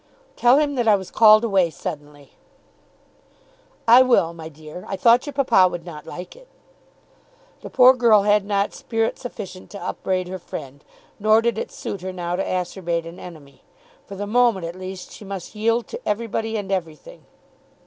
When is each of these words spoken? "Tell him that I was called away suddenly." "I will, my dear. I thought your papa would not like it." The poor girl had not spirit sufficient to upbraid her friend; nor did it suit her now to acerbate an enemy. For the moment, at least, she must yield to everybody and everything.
"Tell 0.35 0.57
him 0.57 0.73
that 0.77 0.87
I 0.87 0.95
was 0.95 1.11
called 1.11 1.43
away 1.43 1.69
suddenly." 1.69 2.31
"I 3.87 4.01
will, 4.01 4.33
my 4.33 4.49
dear. 4.49 4.83
I 4.87 4.95
thought 4.95 5.27
your 5.27 5.33
papa 5.33 5.67
would 5.69 5.85
not 5.85 6.07
like 6.07 6.35
it." 6.35 6.47
The 7.61 7.69
poor 7.69 7.93
girl 7.93 8.23
had 8.23 8.43
not 8.43 8.73
spirit 8.73 9.19
sufficient 9.19 9.69
to 9.69 9.79
upbraid 9.79 10.27
her 10.27 10.39
friend; 10.39 10.83
nor 11.19 11.39
did 11.39 11.59
it 11.59 11.71
suit 11.71 12.01
her 12.01 12.11
now 12.11 12.35
to 12.35 12.43
acerbate 12.43 13.05
an 13.05 13.19
enemy. 13.19 13.61
For 14.07 14.15
the 14.15 14.25
moment, 14.25 14.65
at 14.65 14.75
least, 14.75 15.11
she 15.11 15.23
must 15.23 15.53
yield 15.53 15.85
to 15.89 16.01
everybody 16.03 16.57
and 16.57 16.71
everything. 16.71 17.27